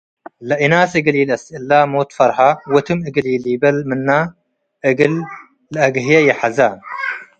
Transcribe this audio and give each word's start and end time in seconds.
ለእናስ 0.47 0.91
እግል 0.99 1.15
ኢለአስእለ- 1.21 1.89
ሞት 1.91 2.09
ፈርሀ፡ 2.17 2.39
ወትም 2.73 2.99
እግል 3.07 3.25
ኢሊበል 3.33 3.77
ምነ 3.89 4.07
እግል 4.89 5.13
ለአግህየ 5.73 6.13
ይሐዘ። 6.29 6.59